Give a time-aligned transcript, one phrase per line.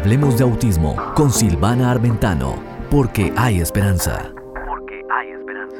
[0.00, 2.54] Hablemos de autismo con Silvana Armentano,
[2.90, 4.32] porque hay esperanza.
[4.66, 5.76] Porque hay esperanza.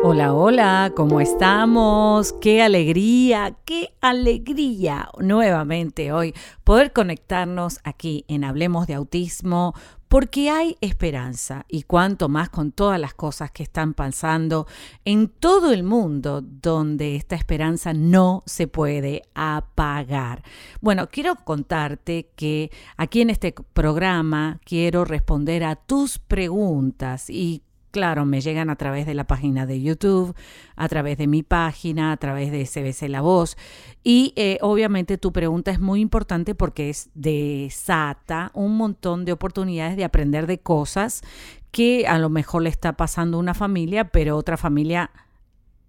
[0.00, 2.32] Hola, hola, ¿cómo estamos?
[2.34, 9.74] Qué alegría, qué alegría nuevamente hoy poder conectarnos aquí en Hablemos de Autismo
[10.14, 14.68] porque hay esperanza y cuanto más con todas las cosas que están pasando
[15.04, 20.44] en todo el mundo donde esta esperanza no se puede apagar.
[20.80, 28.26] Bueno, quiero contarte que aquí en este programa quiero responder a tus preguntas y claro,
[28.26, 30.34] me llegan a través de la página de YouTube,
[30.74, 33.56] a través de mi página, a través de SBC La Voz.
[34.02, 39.96] Y eh, obviamente tu pregunta es muy importante porque es desata un montón de oportunidades
[39.96, 41.22] de aprender de cosas
[41.70, 45.12] que a lo mejor le está pasando a una familia, pero otra familia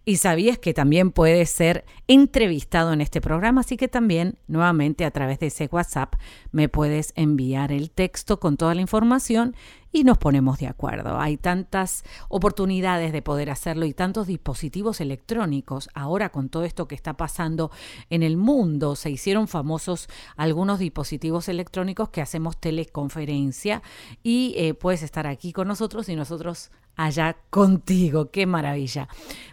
[0.07, 5.11] Y sabías que también puedes ser entrevistado en este programa, así que también nuevamente a
[5.11, 6.13] través de ese WhatsApp
[6.53, 9.53] me puedes enviar el texto con toda la información
[9.97, 11.19] y nos ponemos de acuerdo.
[11.19, 15.89] Hay tantas oportunidades de poder hacerlo y tantos dispositivos electrónicos.
[15.95, 17.71] Ahora con todo esto que está pasando
[18.11, 23.81] en el mundo, se hicieron famosos algunos dispositivos electrónicos que hacemos teleconferencia
[24.21, 28.29] y eh, puedes estar aquí con nosotros y nosotros allá contigo.
[28.29, 29.07] Qué maravilla.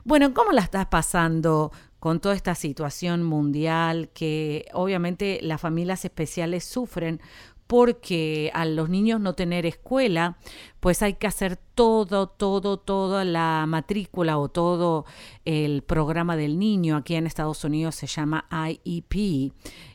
[0.05, 1.73] Bueno, ¿cómo la estás pasando?
[2.05, 7.23] con toda esta situación mundial que obviamente las familias especiales sufren
[7.67, 10.37] porque a los niños no tener escuela,
[10.81, 15.07] pues hay que hacer todo, todo, toda la matrícula o todo
[15.45, 16.97] el programa del niño.
[16.97, 19.53] Aquí en Estados Unidos se llama IEP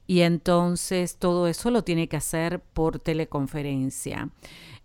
[0.07, 4.29] y entonces todo eso lo tiene que hacer por teleconferencia.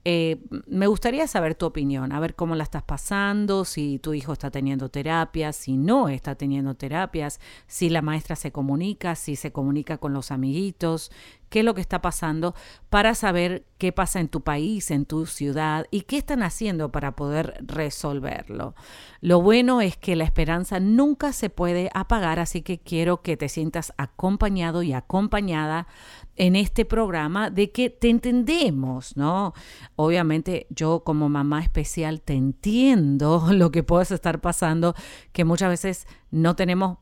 [0.06, 4.34] Eh, me gustaría saber tu opinión, a ver cómo la estás pasando, si tu hijo
[4.34, 9.50] está teniendo terapias, si no está teniendo terapias, si la maestra se comunica, si se
[9.50, 11.10] comunica con los amiguitos,
[11.54, 12.52] qué es lo que está pasando
[12.90, 17.14] para saber qué pasa en tu país, en tu ciudad y qué están haciendo para
[17.14, 18.74] poder resolverlo.
[19.20, 23.48] Lo bueno es que la esperanza nunca se puede apagar, así que quiero que te
[23.48, 25.86] sientas acompañado y acompañada
[26.34, 29.54] en este programa de que te entendemos, ¿no?
[29.94, 34.96] Obviamente yo como mamá especial te entiendo lo que puedes estar pasando,
[35.30, 36.98] que muchas veces no tenemos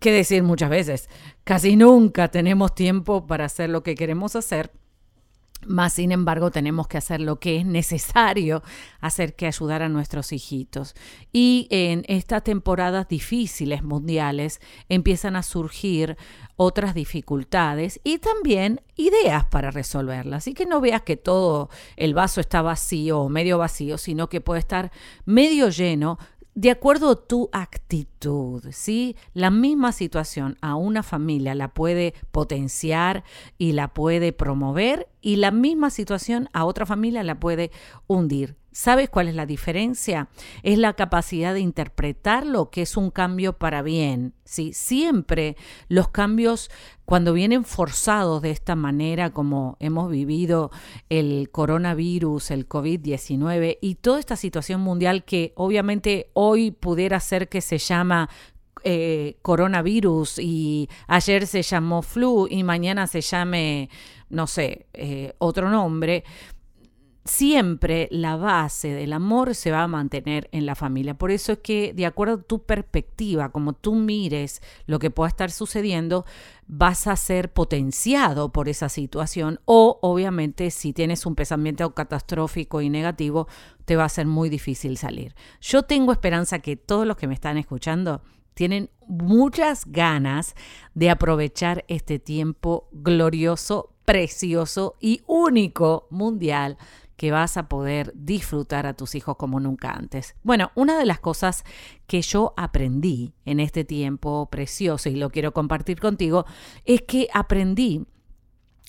[0.00, 1.08] qué decir muchas veces,
[1.44, 4.72] casi nunca tenemos tiempo para hacer lo que queremos hacer.
[5.66, 8.62] Más sin embargo, tenemos que hacer lo que es necesario
[9.00, 10.94] hacer que ayudar a nuestros hijitos.
[11.32, 16.16] Y en estas temporadas difíciles mundiales empiezan a surgir
[16.56, 20.38] otras dificultades y también ideas para resolverlas.
[20.38, 24.40] Así que no veas que todo el vaso está vacío o medio vacío, sino que
[24.40, 24.92] puede estar
[25.24, 26.18] medio lleno
[26.54, 29.16] de acuerdo a tu actitud, ¿sí?
[29.32, 33.24] La misma situación a una familia la puede potenciar
[33.58, 37.70] y la puede promover y la misma situación a otra familia la puede
[38.06, 38.56] hundir.
[38.74, 40.26] ¿Sabes cuál es la diferencia?
[40.64, 44.34] Es la capacidad de interpretar lo que es un cambio para bien.
[44.42, 44.72] ¿sí?
[44.72, 46.72] Siempre los cambios,
[47.04, 50.72] cuando vienen forzados de esta manera, como hemos vivido
[51.08, 57.60] el coronavirus, el COVID-19 y toda esta situación mundial que obviamente hoy pudiera ser que
[57.60, 58.28] se llama
[58.86, 63.88] eh, coronavirus y ayer se llamó flu y mañana se llame,
[64.28, 66.24] no sé, eh, otro nombre,
[67.24, 71.14] siempre la base del amor se va a mantener en la familia.
[71.14, 75.28] Por eso es que, de acuerdo a tu perspectiva, como tú mires lo que pueda
[75.28, 76.26] estar sucediendo,
[76.66, 82.90] vas a ser potenciado por esa situación o obviamente si tienes un pensamiento catastrófico y
[82.90, 83.48] negativo,
[83.86, 85.34] te va a ser muy difícil salir.
[85.60, 88.20] Yo tengo esperanza que todos los que me están escuchando
[88.52, 90.54] tienen muchas ganas
[90.94, 96.76] de aprovechar este tiempo glorioso, precioso y único mundial
[97.16, 100.34] que vas a poder disfrutar a tus hijos como nunca antes.
[100.42, 101.64] Bueno, una de las cosas
[102.06, 106.44] que yo aprendí en este tiempo precioso y lo quiero compartir contigo
[106.84, 108.06] es que aprendí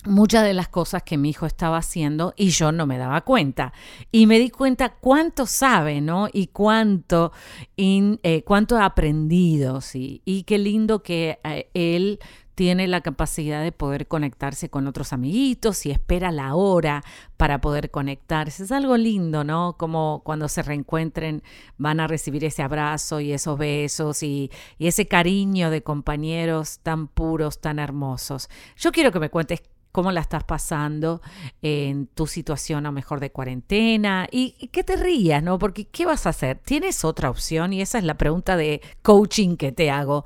[0.06, 3.72] muchas de las cosas que mi hijo estaba haciendo y yo no me daba cuenta.
[4.12, 6.28] Y me di cuenta cuánto sabe, ¿no?
[6.32, 7.32] Y cuánto,
[7.76, 10.22] eh, cuánto ha aprendido, sí.
[10.24, 12.20] Y qué lindo que eh, él
[12.56, 17.04] tiene la capacidad de poder conectarse con otros amiguitos y espera la hora
[17.36, 18.64] para poder conectarse.
[18.64, 19.76] Es algo lindo, ¿no?
[19.78, 21.42] Como cuando se reencuentren
[21.76, 27.08] van a recibir ese abrazo y esos besos y, y ese cariño de compañeros tan
[27.08, 28.48] puros, tan hermosos.
[28.78, 29.60] Yo quiero que me cuentes
[29.92, 31.20] cómo la estás pasando
[31.60, 35.58] en tu situación a mejor de cuarentena y, que te rías, ¿no?
[35.58, 36.58] Porque ¿qué vas a hacer?
[36.64, 37.74] ¿Tienes otra opción?
[37.74, 40.24] Y esa es la pregunta de coaching que te hago.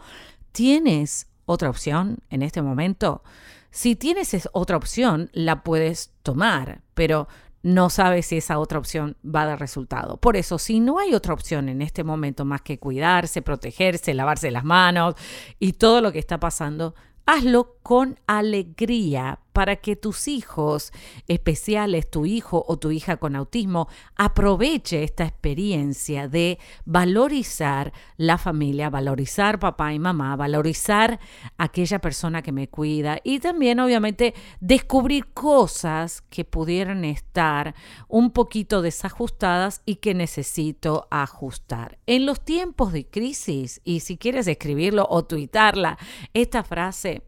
[0.53, 3.23] ¿Tienes otra opción en este momento?
[3.71, 7.29] Si tienes otra opción, la puedes tomar, pero
[7.63, 10.17] no sabes si esa otra opción va a dar resultado.
[10.17, 14.51] Por eso, si no hay otra opción en este momento más que cuidarse, protegerse, lavarse
[14.51, 15.15] las manos
[15.59, 16.95] y todo lo que está pasando,
[17.27, 20.93] hazlo con alegría para que tus hijos
[21.27, 28.91] especiales, tu hijo o tu hija con autismo, aproveche esta experiencia de valorizar la familia,
[28.91, 31.19] valorizar papá y mamá, valorizar
[31.59, 37.75] aquella persona que me cuida y también obviamente descubrir cosas que pudieran estar
[38.07, 41.99] un poquito desajustadas y que necesito ajustar.
[42.07, 45.99] En los tiempos de crisis, y si quieres escribirlo o tuitarla,
[46.33, 47.25] esta frase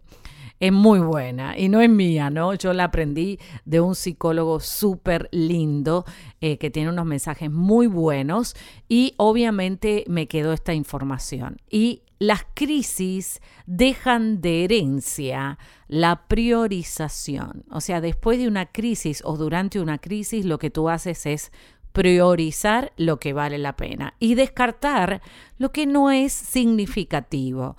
[0.62, 2.54] es muy buena y no es mía, ¿no?
[2.54, 6.04] Yo la aprendí de un psicólogo súper lindo
[6.40, 8.54] eh, que tiene unos mensajes muy buenos
[8.88, 11.60] y obviamente me quedó esta información.
[11.68, 17.64] Y las crisis dejan de herencia la priorización.
[17.72, 21.50] O sea, después de una crisis o durante una crisis, lo que tú haces es
[21.90, 25.22] priorizar lo que vale la pena y descartar
[25.58, 27.76] lo que no es significativo.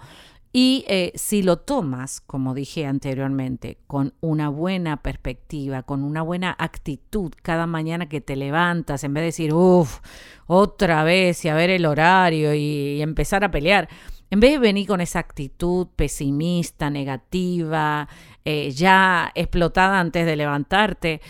[0.55, 6.55] Y eh, si lo tomas, como dije anteriormente, con una buena perspectiva, con una buena
[6.59, 9.99] actitud cada mañana que te levantas, en vez de decir, uff,
[10.45, 13.89] otra vez y a ver el horario y, empezar a pelear,
[14.29, 18.07] en vez de venir con esa actitud pesimista, negativa,
[18.45, 21.21] eh, ya explotada antes de levantarte,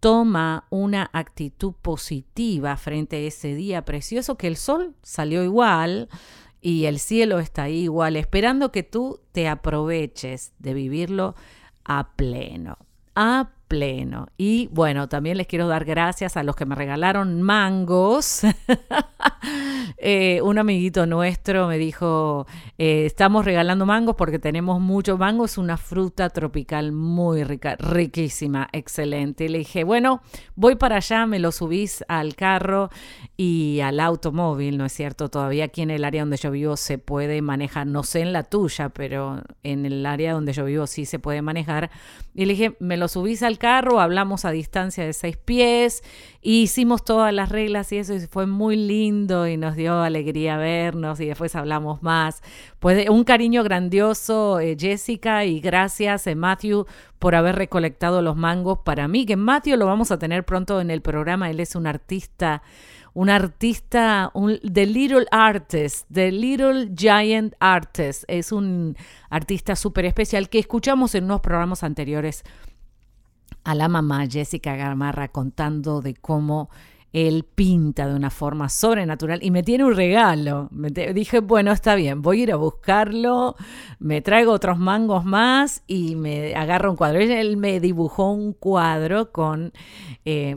[0.00, 6.08] toma una actitud positiva frente a ese día precioso que el sol salió igual
[6.60, 11.34] y el cielo está ahí igual, esperando que tú te aproveches de vivirlo
[11.84, 12.78] a pleno,
[13.14, 14.26] a pleno.
[14.36, 18.42] Y bueno, también les quiero dar gracias a los que me regalaron mangos.
[20.02, 22.46] Eh, un amiguito nuestro me dijo,
[22.78, 29.44] eh, estamos regalando mangos porque tenemos muchos mangos, una fruta tropical muy rica, riquísima, excelente.
[29.44, 30.22] Y le dije, bueno,
[30.54, 32.88] voy para allá, me lo subís al carro
[33.36, 35.28] y al automóvil, ¿no es cierto?
[35.28, 38.44] Todavía aquí en el área donde yo vivo se puede manejar, no sé en la
[38.44, 41.90] tuya, pero en el área donde yo vivo sí se puede manejar.
[42.34, 46.02] Y le dije, me lo subís al carro, hablamos a distancia de seis pies,
[46.42, 51.26] hicimos todas las reglas y eso fue muy lindo y nos dio alegría vernos y
[51.26, 52.42] después hablamos más.
[52.80, 56.86] Pues un cariño grandioso, eh, Jessica, y gracias, eh, Matthew,
[57.20, 60.90] por haber recolectado los mangos para mí, que Matthew lo vamos a tener pronto en
[60.90, 62.62] el programa, él es un artista
[63.12, 68.24] un artista, un, The Little Artist, The Little Giant Artist.
[68.28, 68.96] Es un
[69.28, 72.44] artista súper especial que escuchamos en unos programas anteriores
[73.64, 76.70] a la mamá Jessica Gamarra contando de cómo
[77.12, 80.68] él pinta de una forma sobrenatural y me tiene un regalo.
[80.70, 83.56] Me dije, bueno, está bien, voy a ir a buscarlo,
[83.98, 87.20] me traigo otros mangos más y me agarro un cuadro.
[87.20, 89.72] Él me dibujó un cuadro con...
[90.24, 90.56] Eh,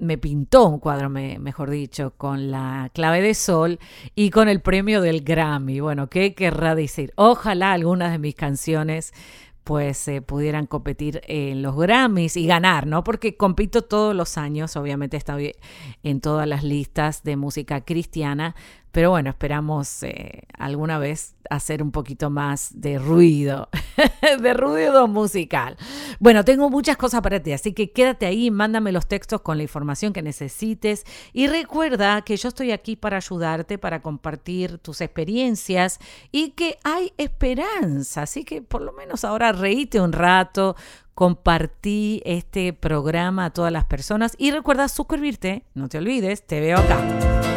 [0.00, 3.78] me pintó un cuadro, mejor dicho, con la clave de sol
[4.14, 5.80] y con el premio del Grammy.
[5.80, 7.12] Bueno, ¿qué querrá decir?
[7.16, 9.14] Ojalá algunas de mis canciones
[9.64, 13.02] pues eh, pudieran competir en los Grammys y ganar, ¿no?
[13.02, 15.54] Porque compito todos los años, obviamente estoy
[16.02, 18.54] en todas las listas de música cristiana,
[18.94, 23.68] pero bueno, esperamos eh, alguna vez hacer un poquito más de ruido,
[24.40, 25.76] de ruido musical.
[26.20, 29.64] Bueno, tengo muchas cosas para ti, así que quédate ahí, mándame los textos con la
[29.64, 35.98] información que necesites y recuerda que yo estoy aquí para ayudarte, para compartir tus experiencias
[36.30, 40.76] y que hay esperanza, así que por lo menos ahora reíte un rato,
[41.14, 46.78] compartí este programa a todas las personas y recuerda suscribirte, no te olvides, te veo
[46.78, 47.53] acá.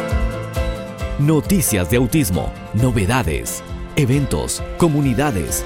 [1.18, 3.64] Noticias de autismo, novedades,
[3.96, 5.64] eventos, comunidades.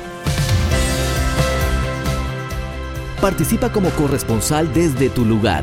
[3.21, 5.63] Participa como corresponsal desde tu lugar.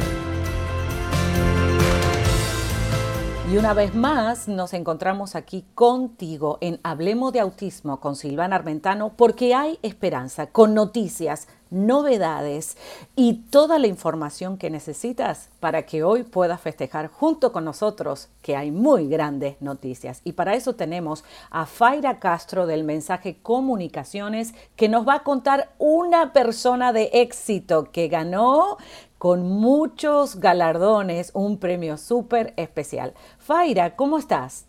[3.52, 9.14] Y una vez más nos encontramos aquí contigo en Hablemos de Autismo con Silvana Armentano
[9.18, 12.78] porque hay esperanza con noticias, novedades
[13.16, 18.56] y toda la información que necesitas para que hoy puedas festejar junto con nosotros que
[18.56, 20.22] hay muy grandes noticias.
[20.24, 25.70] Y para eso tenemos a Faira Castro del Mensaje Comunicaciones que nos va a contar
[25.78, 28.78] una persona de éxito que ganó
[29.18, 33.14] con muchos galardones, un premio súper especial.
[33.38, 34.69] Faira, ¿cómo estás?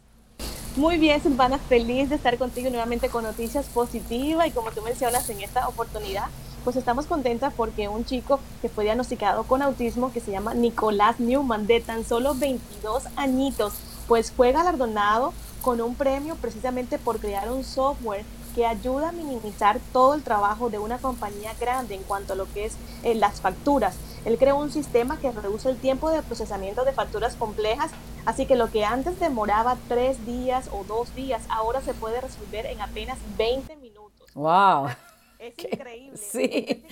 [0.76, 5.28] Muy bien, Silvana, feliz de estar contigo nuevamente con noticias positivas y como tú mencionas
[5.28, 6.26] en esta oportunidad,
[6.62, 11.18] pues estamos contentas porque un chico que fue diagnosticado con autismo que se llama Nicolás
[11.18, 13.74] Newman de tan solo 22 añitos,
[14.06, 18.24] pues fue galardonado con un premio precisamente por crear un software
[18.54, 22.52] que ayuda a minimizar todo el trabajo de una compañía grande en cuanto a lo
[22.52, 23.96] que es eh, las facturas.
[24.24, 27.90] Él creó un sistema que reduce el tiempo de procesamiento de facturas complejas,
[28.26, 32.66] así que lo que antes demoraba tres días o dos días, ahora se puede resolver
[32.66, 34.28] en apenas 20 minutos.
[34.34, 34.88] ¡Wow!
[35.40, 36.18] Es increíble.
[36.18, 36.84] Sí.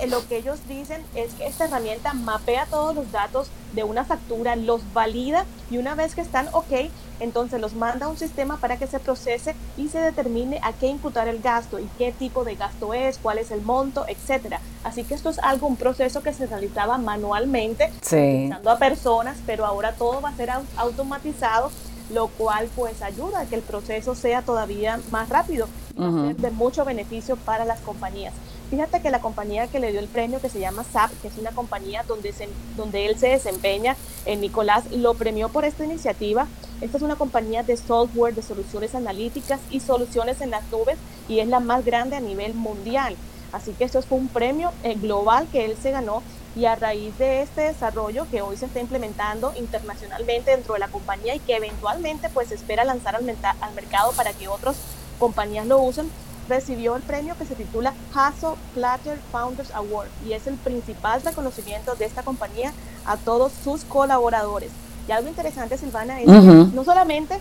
[0.00, 4.04] Eh, lo que ellos dicen es que esta herramienta mapea todos los datos de una
[4.04, 6.88] factura, los valida y una vez que están ok,
[7.20, 10.88] entonces los manda a un sistema para que se procese y se determine a qué
[10.88, 14.60] imputar el gasto y qué tipo de gasto es, cuál es el monto, etcétera.
[14.82, 17.92] Así que esto es algo, un proceso que se realizaba manualmente,
[18.38, 21.70] utilizando a personas, pero ahora todo va a ser automatizado,
[22.12, 26.84] lo cual pues ayuda a que el proceso sea todavía más rápido y de mucho
[26.84, 28.32] beneficio para las compañías.
[28.70, 31.36] Fíjate que la compañía que le dio el premio, que se llama SAP, que es
[31.38, 32.32] una compañía donde,
[33.04, 33.96] él se desempeña,
[34.26, 36.46] eh, Nicolás, lo premió por esta iniciativa.
[36.80, 40.98] Esta es una compañía de software, de soluciones analíticas y soluciones en las nubes
[41.28, 43.16] y es la más grande a nivel mundial.
[43.50, 46.22] Así que esto fue un premio eh, global que él se ganó
[46.54, 50.88] y a raíz de este desarrollo que hoy se está implementando internacionalmente dentro de la
[50.88, 54.76] compañía y que eventualmente pues espera lanzar al mercado para que otras
[55.18, 56.08] compañías lo usen,
[56.48, 61.94] recibió el premio que se titula Hassel Platter Founders Award y es el principal reconocimiento
[61.94, 62.72] de esta compañía
[63.06, 64.70] a todos sus colaboradores.
[65.08, 66.32] Y algo interesante, Silvana, es que
[66.74, 67.40] no solamente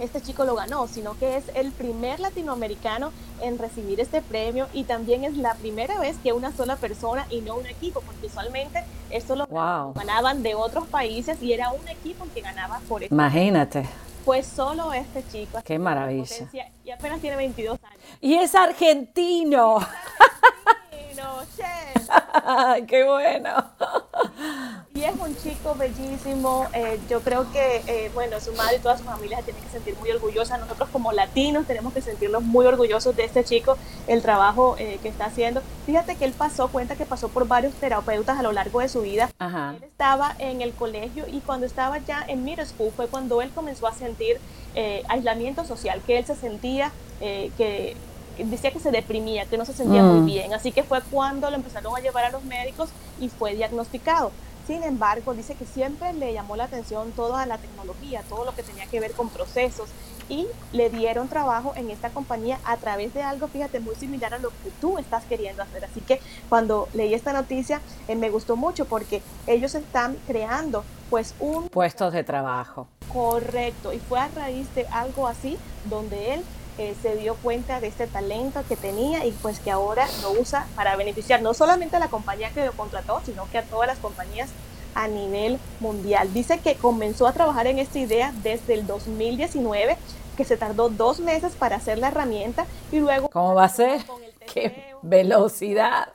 [0.00, 4.84] este chico lo ganó, sino que es el primer latinoamericano en recibir este premio y
[4.84, 8.82] también es la primera vez que una sola persona y no un equipo, porque usualmente
[9.10, 13.14] esto lo ganaban de otros países y era un equipo que ganaba por eso.
[13.14, 13.86] Imagínate.
[14.24, 15.58] Pues solo este chico.
[15.64, 16.48] Qué maravilla.
[16.84, 17.81] Y apenas tiene 22 años.
[18.20, 19.78] Y es argentino.
[21.14, 22.86] argentino, che.
[22.86, 23.70] ¡Qué bueno!
[25.02, 26.68] Es un chico bellísimo.
[26.72, 29.70] Eh, yo creo que, eh, bueno, su madre y toda su familia se tienen que
[29.70, 30.58] sentir muy orgullosa.
[30.58, 35.08] Nosotros como latinos tenemos que sentirnos muy orgullosos de este chico, el trabajo eh, que
[35.08, 35.60] está haciendo.
[35.86, 39.00] Fíjate que él pasó, cuenta que pasó por varios terapeutas a lo largo de su
[39.00, 39.28] vida.
[39.40, 43.50] Él estaba en el colegio y cuando estaba ya en middle school fue cuando él
[43.52, 44.38] comenzó a sentir
[45.08, 47.96] aislamiento social, que él se sentía que
[48.38, 50.26] decía que se deprimía, que no se sentía muy mm.
[50.26, 50.54] bien.
[50.54, 52.90] Así que fue cuando lo empezaron a llevar a los médicos
[53.20, 54.30] y fue diagnosticado.
[54.66, 58.62] Sin embargo, dice que siempre le llamó la atención toda la tecnología, todo lo que
[58.62, 59.88] tenía que ver con procesos
[60.28, 64.38] y le dieron trabajo en esta compañía a través de algo, fíjate, muy similar a
[64.38, 65.84] lo que tú estás queriendo hacer.
[65.84, 71.34] Así que cuando leí esta noticia eh, me gustó mucho porque ellos están creando pues
[71.40, 71.68] un...
[71.68, 72.86] Puestos de trabajo.
[73.12, 75.58] Correcto, y fue a raíz de algo así
[75.90, 76.44] donde él
[76.78, 80.66] eh, se dio cuenta de este talento que tenía y pues que ahora lo usa
[80.74, 83.98] para beneficiar no solamente a la compañía que lo contrató, sino que a todas las
[83.98, 84.50] compañías
[84.94, 86.32] a nivel mundial.
[86.32, 89.96] Dice que comenzó a trabajar en esta idea desde el 2019,
[90.36, 93.28] que se tardó dos meses para hacer la herramienta y luego...
[93.28, 94.00] ¿Cómo va a ser?
[94.52, 96.08] ¡Qué velocidad!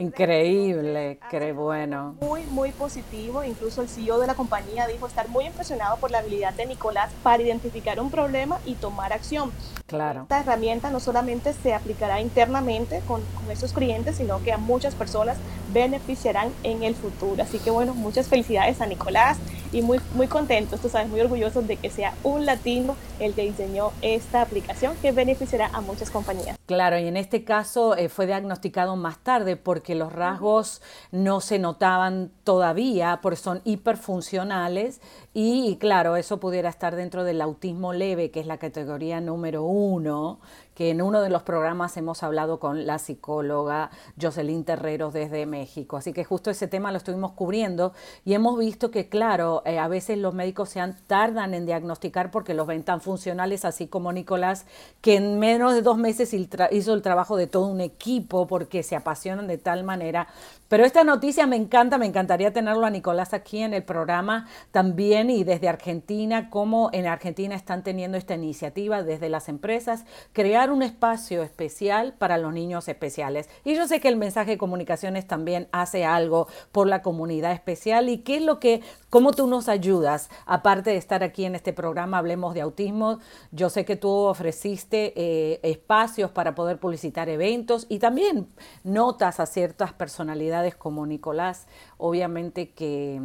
[0.00, 2.16] Increíble, qué bueno.
[2.22, 3.44] Muy, muy positivo.
[3.44, 7.10] Incluso el CEO de la compañía dijo estar muy impresionado por la habilidad de Nicolás
[7.22, 9.52] para identificar un problema y tomar acción.
[9.86, 10.22] Claro.
[10.22, 14.94] Esta herramienta no solamente se aplicará internamente con, con esos clientes, sino que a muchas
[14.94, 15.36] personas
[15.74, 17.42] beneficiarán en el futuro.
[17.42, 19.36] Así que bueno, muchas felicidades a Nicolás
[19.72, 23.42] y muy, muy contentos, tú sabes, muy orgullosos de que sea un latino el que
[23.42, 26.58] diseñó esta aplicación que beneficiará a muchas compañías.
[26.66, 31.58] Claro, y en este caso eh, fue diagnosticado más tarde porque los rasgos no se
[31.58, 35.00] notaban todavía, porque son hiperfuncionales
[35.32, 40.40] y claro, eso pudiera estar dentro del autismo leve, que es la categoría número uno,
[40.80, 45.98] que en uno de los programas hemos hablado con la psicóloga Jocelyn Terreros desde México.
[45.98, 47.92] Así que justo ese tema lo estuvimos cubriendo
[48.24, 52.54] y hemos visto que, claro, eh, a veces los médicos se tardan en diagnosticar porque
[52.54, 54.64] los ven tan funcionales, así como Nicolás,
[55.02, 58.96] que en menos de dos meses hizo el trabajo de todo un equipo porque se
[58.96, 60.28] apasionan de tal manera.
[60.70, 65.28] Pero esta noticia me encanta, me encantaría tenerlo a Nicolás aquí en el programa también
[65.28, 70.84] y desde Argentina, cómo en Argentina están teniendo esta iniciativa desde las empresas, crear un
[70.84, 73.48] espacio especial para los niños especiales.
[73.64, 78.08] Y yo sé que el mensaje de comunicaciones también hace algo por la comunidad especial
[78.08, 81.72] y qué es lo que, cómo tú nos ayudas, aparte de estar aquí en este
[81.72, 83.18] programa, hablemos de autismo,
[83.50, 88.46] yo sé que tú ofreciste eh, espacios para poder publicitar eventos y también
[88.84, 91.66] notas a ciertas personalidades como Nicolás,
[91.98, 93.20] obviamente que,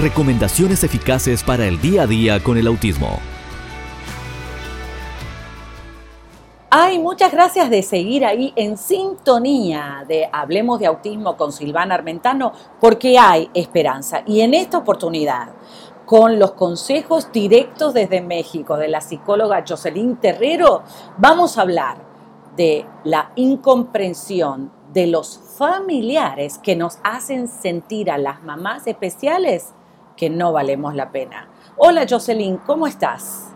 [0.00, 3.18] Recomendaciones eficaces para el día a día con el autismo.
[6.76, 12.50] Ay, muchas gracias de seguir ahí en sintonía de Hablemos de Autismo con Silvana Armentano,
[12.80, 14.22] porque hay esperanza.
[14.26, 15.50] Y en esta oportunidad,
[16.04, 20.82] con los consejos directos desde México de la psicóloga Jocelyn Terrero,
[21.16, 21.98] vamos a hablar
[22.56, 29.72] de la incomprensión de los familiares que nos hacen sentir a las mamás especiales
[30.16, 31.48] que no valemos la pena.
[31.76, 33.52] Hola Jocelyn, ¿cómo estás?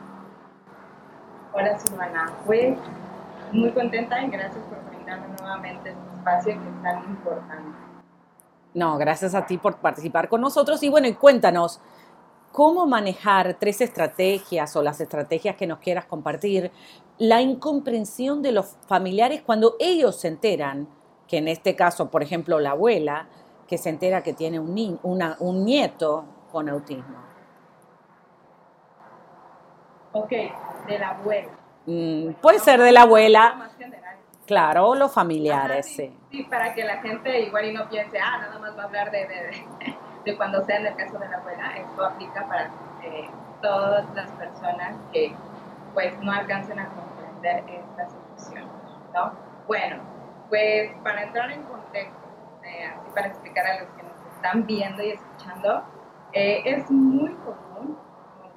[1.52, 2.78] Hola Silvana, pues
[3.52, 7.78] muy contenta y gracias por brindarme nuevamente este espacio que es tan importante.
[8.74, 11.80] No, gracias a ti por participar con nosotros y bueno, y cuéntanos,
[12.52, 16.70] ¿cómo manejar tres estrategias o las estrategias que nos quieras compartir?
[17.18, 20.88] La incomprensión de los familiares cuando ellos se enteran,
[21.26, 23.28] que en este caso, por ejemplo, la abuela,
[23.66, 27.16] que se entera que tiene un, un nieto con autismo.
[30.12, 30.30] Ok,
[30.86, 31.50] de la abuela.
[31.88, 33.70] Mm, puede ser de la abuela.
[34.46, 36.42] Claro, los familiares, sí, sí.
[36.44, 39.26] para que la gente igual y no piense, ah, nada más va a hablar de,
[40.24, 41.76] de, cuando sea en el caso de la abuela.
[41.76, 42.64] Esto aplica para
[43.02, 43.28] eh,
[43.62, 45.34] todas las personas que
[45.94, 48.68] pues no alcancen a comprender esta situación,
[49.14, 49.32] ¿no?
[49.66, 50.02] Bueno,
[50.50, 52.28] pues para entrar en contexto,
[52.64, 55.84] eh, así para explicar a los que nos están viendo y escuchando,
[56.32, 57.98] eh, es muy común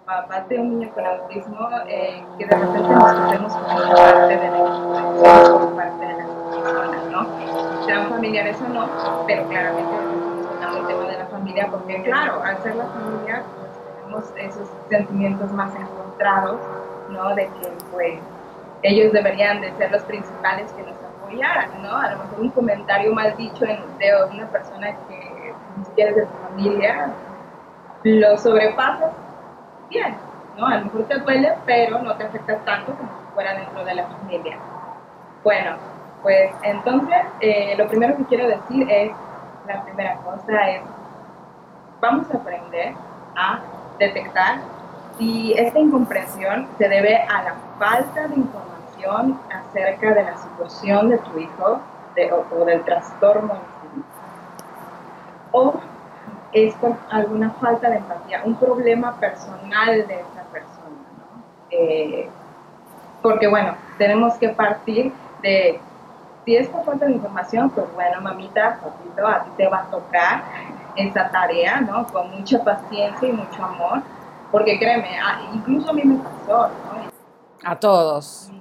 [0.05, 4.51] papás de un niño con autismo eh, que de repente nos sentemos como parte de
[4.51, 7.85] la institución, parte de las personas, ¿no?
[7.85, 8.89] Sean familiares o no,
[9.27, 9.93] pero claramente
[10.53, 14.67] estamos el tema de la familia porque, claro, al ser la familia, pues tenemos esos
[14.89, 16.59] sentimientos más encontrados,
[17.09, 17.35] ¿no?
[17.35, 18.19] De que, pues,
[18.83, 21.95] ellos deberían de ser los principales que nos apoyaran, ¿no?
[21.95, 23.79] A lo mejor un comentario mal dicho de
[24.33, 27.13] una persona que ni siquiera es de tu familia,
[28.03, 29.11] lo sobrepasas
[29.91, 30.15] bien,
[30.57, 30.65] ¿no?
[30.65, 33.93] A lo mejor te duele, pero no te afecta tanto como si fuera dentro de
[33.93, 34.57] la familia.
[35.43, 35.75] Bueno,
[36.23, 39.11] pues entonces eh, lo primero que quiero decir es,
[39.67, 40.81] la primera cosa es,
[41.99, 42.93] vamos a aprender
[43.35, 43.59] a
[43.99, 44.59] detectar
[45.17, 51.17] si esta incomprensión se debe a la falta de información acerca de la situación de
[51.19, 51.81] tu hijo
[52.51, 53.59] o, del trastorno en
[53.95, 54.03] sí,
[55.51, 55.73] o
[56.53, 61.43] es por alguna falta de empatía, un problema personal de esa persona, ¿no?
[61.69, 62.29] Eh,
[63.21, 65.79] porque bueno, tenemos que partir de,
[66.45, 69.85] si es por falta de información, pues bueno, mamita, papito, a ti te va a
[69.91, 70.43] tocar
[70.95, 72.05] esa tarea, ¿no?
[72.07, 74.01] Con mucha paciencia y mucho amor,
[74.51, 75.09] porque créeme,
[75.53, 77.11] incluso a mí me pasó, ¿no?
[77.63, 78.51] A todos.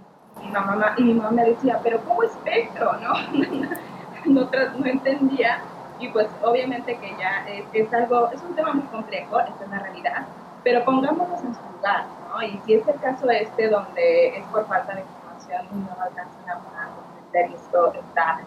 [0.43, 2.93] Y, mi mamá, y mi mamá me decía, pero ¿cómo espectro?
[3.01, 3.15] ¿no?
[4.27, 4.49] no,
[4.79, 5.61] no entendía.
[6.01, 9.79] Y pues obviamente que ya es, algo, es un tema muy complejo, esta es la
[9.79, 10.27] realidad,
[10.65, 12.43] pero pongámonos en su lugar, ¿no?
[12.43, 16.49] Y si es el caso este donde es por falta de información y no alcanzan
[16.49, 16.61] a
[17.19, 18.41] entender esto está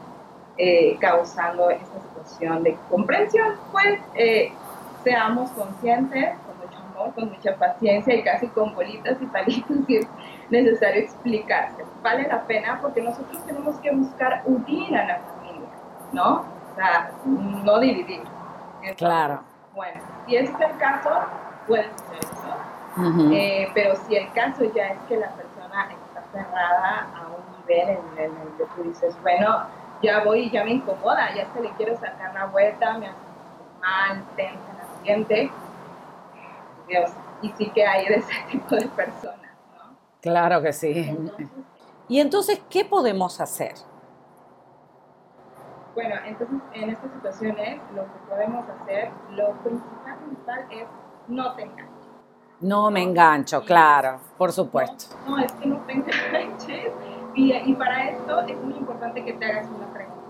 [0.58, 4.52] eh, causando esta situación de comprensión, pues eh,
[5.04, 9.98] seamos conscientes, con mucho amor, con mucha paciencia y casi con bolitas y palitos si
[9.98, 10.08] es
[10.50, 11.84] necesario explicarse.
[12.02, 15.70] Vale la pena porque nosotros tenemos que buscar unir a la familia,
[16.12, 16.53] ¿no?
[16.74, 18.24] O sea, no dividir.
[18.98, 19.42] claro.
[19.76, 21.10] Bueno, si ese es el caso,
[21.68, 23.32] puede ser eso.
[23.32, 27.98] Eh, pero si el caso ya es que la persona está cerrada a un nivel
[28.18, 29.64] en el, que tú dices, bueno,
[30.02, 33.18] ya voy y ya me incomoda, ya se le quiero sacar la vuelta, me hace
[33.80, 35.52] mal, tensa el ambiente.
[36.88, 39.96] Dios, y sí que hay de ese tipo de personas, ¿no?
[40.22, 41.18] Claro que sí.
[42.08, 43.74] y entonces, ¿qué podemos hacer?
[45.94, 50.88] Bueno, entonces en estas situaciones lo que podemos hacer, lo principal, principal es
[51.28, 52.10] no te enganches.
[52.62, 55.16] No me engancho, claro, por supuesto.
[55.28, 56.92] No, es que no te enganches.
[57.36, 60.22] Y, y, para esto es muy importante que te hagas una pregunta.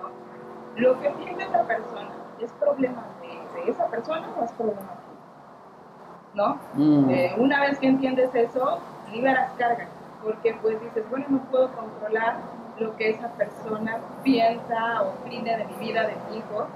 [0.00, 0.80] ¿no?
[0.80, 6.34] Lo que entiende esa persona, ¿es problema de, de, esa persona o es problema tuyo?
[6.34, 6.58] ¿No?
[6.74, 7.10] Mm.
[7.10, 8.78] Eh, una vez que entiendes eso,
[9.10, 9.88] liberas carga,
[10.22, 12.36] porque pues dices, bueno, no puedo controlar
[12.78, 16.66] lo que esa persona piensa o opina de mi vida, de mi hijo,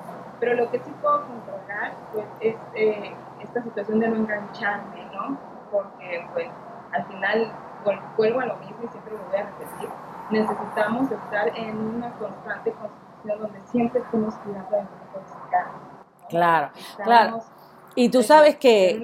[0.40, 5.36] pero lo que sí puedo controlar pues, es eh, esta situación de no engancharme, ¿no?
[5.70, 6.48] Porque pues
[6.92, 7.52] al final
[8.16, 9.88] vuelvo a lo mismo y siempre lo voy a repetir,
[10.30, 14.88] necesitamos estar en una constante construcción donde siempre estemos cuidando de no
[16.28, 16.70] Claro,
[17.02, 17.40] claro.
[17.94, 19.02] Y tú sabes que...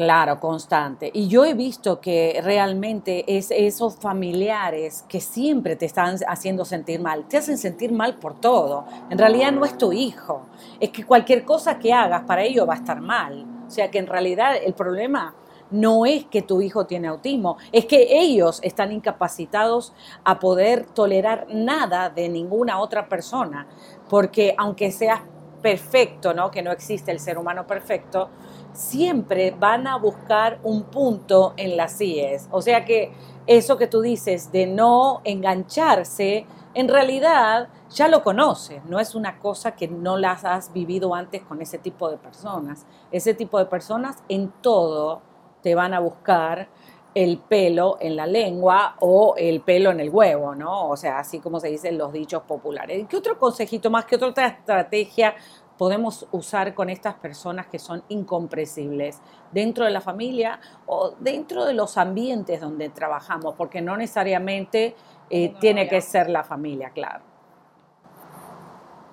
[0.00, 1.10] Claro, constante.
[1.12, 7.00] Y yo he visto que realmente es esos familiares que siempre te están haciendo sentir
[7.00, 8.86] mal, te hacen sentir mal por todo.
[9.10, 10.46] En realidad no es tu hijo,
[10.80, 13.44] es que cualquier cosa que hagas para ello va a estar mal.
[13.66, 15.34] O sea que en realidad el problema
[15.70, 19.92] no es que tu hijo tiene autismo, es que ellos están incapacitados
[20.24, 23.66] a poder tolerar nada de ninguna otra persona,
[24.08, 25.20] porque aunque seas
[25.60, 26.50] perfecto, ¿no?
[26.50, 28.30] que no existe el ser humano perfecto,
[28.72, 32.48] siempre van a buscar un punto en las CIES.
[32.50, 33.12] O sea que
[33.46, 39.38] eso que tú dices de no engancharse, en realidad ya lo conoces, no es una
[39.40, 42.86] cosa que no las has vivido antes con ese tipo de personas.
[43.10, 45.22] Ese tipo de personas en todo
[45.62, 46.68] te van a buscar
[47.14, 50.88] el pelo en la lengua o el pelo en el huevo, ¿no?
[50.88, 53.04] O sea, así como se dicen los dichos populares.
[53.08, 55.34] ¿Qué otro consejito más, qué otra estrategia
[55.80, 61.72] podemos usar con estas personas que son incomprensibles dentro de la familia o dentro de
[61.72, 64.94] los ambientes donde trabajamos, porque no necesariamente
[65.30, 67.24] eh, tiene que ser la familia, claro.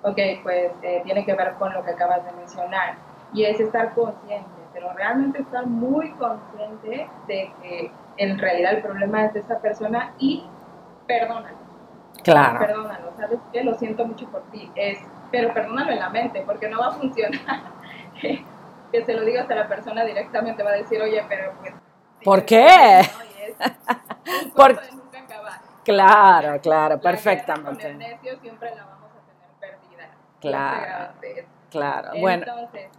[0.02, 2.98] Ok, pues eh, tiene que ver con lo que acabas de mencionar
[3.32, 9.24] y es estar consciente, pero realmente estar muy consciente de que en realidad el problema
[9.24, 10.44] es de esa persona y
[11.06, 11.56] perdónalo.
[12.22, 12.58] Claro.
[12.58, 13.64] Perdónalo, ¿sabes qué?
[13.64, 14.70] Lo siento mucho por ti.
[14.74, 14.98] Es
[15.30, 17.60] pero perdónalo en la mente, porque no va a funcionar.
[18.20, 18.44] que,
[19.04, 21.74] se lo digas a la persona directamente, va a decir, oye, pero pues...
[22.24, 23.00] ¿Por qué?
[24.56, 24.78] Por...
[25.84, 27.82] Claro, claro, perfectamente.
[27.82, 30.10] Con el necio siempre la vamos a tener perdida.
[30.38, 31.14] Claro,
[31.70, 32.10] claro.
[32.20, 32.44] Bueno.
[32.46, 32.90] Entonces,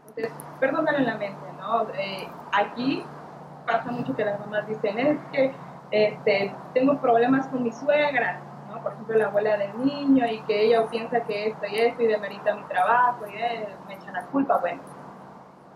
[0.59, 1.87] perdónalo en la mente, ¿no?
[1.93, 3.05] Eh, aquí
[3.67, 5.53] pasa mucho que las mamás dicen, es que
[5.91, 8.41] este, tengo problemas con mi suegra,
[8.81, 12.07] por ejemplo, la abuela del niño y que ella piensa que esto y esto y
[12.07, 13.31] demerita mi trabajo y
[13.87, 14.57] me echan la culpa.
[14.57, 14.81] Bueno,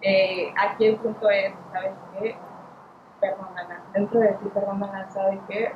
[0.01, 2.35] eh, aquí el punto es, ¿sabes qué?
[3.19, 5.73] Perdónala, dentro de ti, perdónala, ¿sabes qué?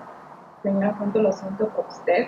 [0.63, 2.27] Señora, cuánto lo siento por usted.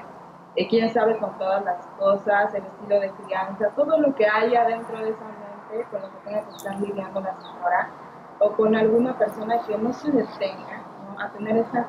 [0.56, 4.66] Eh, quién sabe con todas las cosas, el estilo de crianza, todo lo que haya
[4.66, 7.90] dentro de esa mente con lo que tenga que estar lidiando la señora
[8.40, 10.82] o con alguna persona que no se detenga
[11.20, 11.86] a tener esa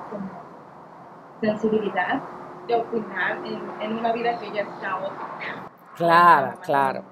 [1.40, 2.20] sensibilidad
[2.78, 3.38] opinar
[3.80, 4.98] en, una vida que ya está
[5.96, 7.04] Claro, claro.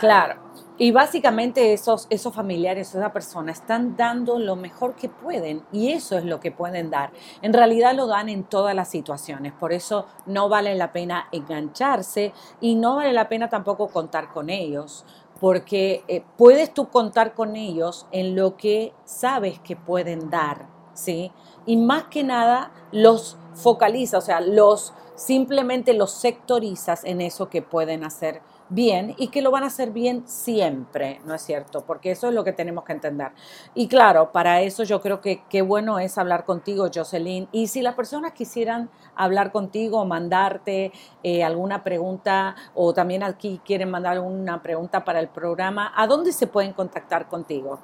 [0.00, 0.48] Claro.
[0.80, 6.16] Y básicamente esos, esos familiares, esa persona, están dando lo mejor que pueden y eso
[6.16, 7.10] es lo que pueden dar.
[7.42, 12.32] En realidad lo dan en todas las situaciones, por eso no vale la pena engancharse
[12.60, 15.04] y no vale la pena tampoco contar con ellos,
[15.40, 21.32] porque eh, puedes tú contar con ellos en lo que sabes que pueden dar, ¿sí?
[21.66, 27.60] Y más que nada los focaliza, o sea, los simplemente los sectorizas en eso que
[27.60, 31.84] pueden hacer bien y que lo van a hacer bien siempre, ¿no es cierto?
[31.84, 33.32] Porque eso es lo que tenemos que entender.
[33.74, 37.48] Y claro, para eso yo creo que qué bueno es hablar contigo, Jocelyn.
[37.50, 40.92] Y si las personas quisieran hablar contigo, mandarte
[41.22, 46.32] eh, alguna pregunta o también aquí quieren mandar alguna pregunta para el programa, ¿a dónde
[46.32, 47.80] se pueden contactar contigo?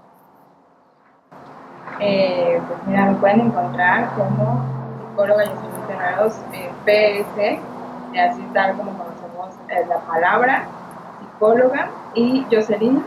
[2.00, 4.73] Eh, pues mira, me pueden encontrar como
[5.14, 5.50] psicóloga y
[5.86, 6.34] Terreros
[6.84, 7.60] PS,
[8.18, 10.64] así tal como conocemos eh, la palabra,
[11.20, 13.04] psicóloga, y Jocelyn,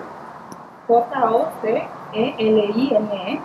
[0.88, 1.74] J-O-C-E-L-I-N-E,
[3.34, 3.42] e,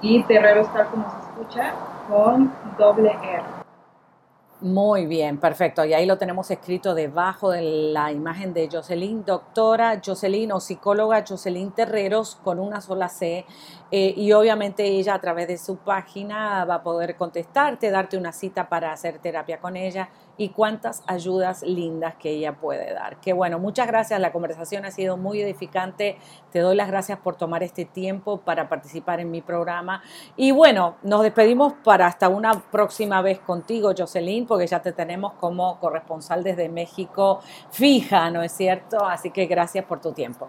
[0.00, 1.74] y Terreros tal como se escucha,
[2.08, 3.65] con doble R.
[4.60, 5.84] Muy bien, perfecto.
[5.84, 7.60] Y ahí lo tenemos escrito debajo de
[7.92, 13.44] la imagen de Jocelyn, doctora Jocelyn o psicóloga Jocelyn Terreros con una sola C.
[13.90, 18.32] Eh, y obviamente ella a través de su página va a poder contestarte, darte una
[18.32, 23.20] cita para hacer terapia con ella y cuántas ayudas lindas que ella puede dar.
[23.20, 26.18] Que bueno, muchas gracias, la conversación ha sido muy edificante,
[26.50, 30.02] te doy las gracias por tomar este tiempo para participar en mi programa
[30.36, 35.34] y bueno, nos despedimos para hasta una próxima vez contigo, Jocelyn, porque ya te tenemos
[35.34, 39.04] como corresponsal desde México fija, ¿no es cierto?
[39.04, 40.48] Así que gracias por tu tiempo.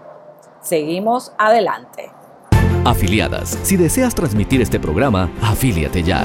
[0.65, 2.11] Seguimos adelante.
[2.87, 6.25] Afiliadas, si deseas transmitir este programa, afíliate ya.